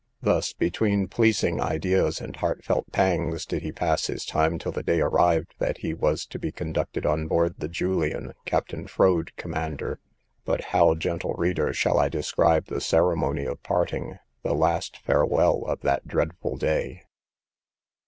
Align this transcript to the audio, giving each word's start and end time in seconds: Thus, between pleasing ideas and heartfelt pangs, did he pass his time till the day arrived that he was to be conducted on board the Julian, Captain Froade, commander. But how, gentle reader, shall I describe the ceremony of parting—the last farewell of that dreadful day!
Thus, 0.19 0.51
between 0.53 1.07
pleasing 1.09 1.61
ideas 1.61 2.19
and 2.21 2.35
heartfelt 2.35 2.91
pangs, 2.91 3.45
did 3.45 3.61
he 3.61 3.71
pass 3.71 4.07
his 4.07 4.25
time 4.25 4.57
till 4.57 4.71
the 4.71 4.81
day 4.81 4.99
arrived 4.99 5.53
that 5.59 5.77
he 5.77 5.93
was 5.93 6.25
to 6.25 6.39
be 6.39 6.51
conducted 6.51 7.05
on 7.05 7.27
board 7.27 7.59
the 7.59 7.67
Julian, 7.67 8.33
Captain 8.43 8.87
Froade, 8.87 9.29
commander. 9.35 9.99
But 10.43 10.61
how, 10.73 10.95
gentle 10.95 11.35
reader, 11.35 11.71
shall 11.71 11.99
I 11.99 12.09
describe 12.09 12.65
the 12.65 12.81
ceremony 12.81 13.45
of 13.45 13.61
parting—the 13.61 14.55
last 14.55 14.97
farewell 14.97 15.65
of 15.67 15.81
that 15.81 16.07
dreadful 16.07 16.57
day! 16.57 17.03